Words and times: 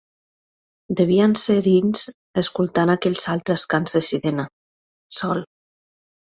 Devíem 1.01 1.35
ser 1.41 1.57
dins 1.67 2.05
escoltant 2.43 2.93
aquells 2.95 3.27
altres 3.35 3.67
cants 3.75 3.95
de 3.99 4.03
sirena, 4.09 4.47
Sol. 5.21 5.45